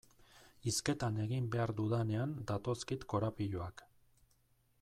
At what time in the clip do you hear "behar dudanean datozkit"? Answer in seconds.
1.57-3.07